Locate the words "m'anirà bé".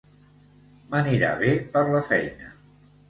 0.95-1.51